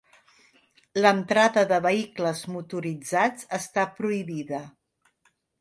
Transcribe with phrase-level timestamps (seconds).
[1.03, 4.67] L'entrada de vehicles motoritzats està prohibida.